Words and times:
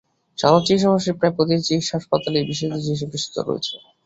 সাধারণ 0.37 0.61
চিকিত্সার 0.61 0.89
পাশাপাশি 0.89 1.17
প্রায় 1.19 1.33
প্রতিটি 1.35 1.59
হাসপাতালই 1.89 2.47
বিশেষায়িত 2.49 2.75
চিকিত্সার 2.77 3.09
বিশেষ 3.11 3.29
ব্যবস্থা 3.31 3.39
রয়েছে। 3.41 3.73